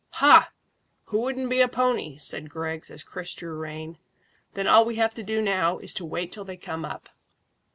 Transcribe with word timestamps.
"Hah! 0.13 0.49
Who 1.09 1.19
wouldn't 1.19 1.51
be 1.51 1.61
a 1.61 1.67
pony!" 1.67 2.17
said 2.17 2.49
Griggs, 2.49 2.89
as 2.89 3.03
Chris 3.03 3.35
drew 3.35 3.53
rein. 3.55 3.99
"Then 4.55 4.65
all 4.65 4.83
we 4.83 4.95
have 4.95 5.13
to 5.13 5.21
do 5.21 5.43
now 5.43 5.77
is 5.77 5.93
to 5.93 6.05
wait 6.05 6.31
till 6.31 6.43
they 6.43 6.57
come 6.57 6.83
up." 6.83 7.09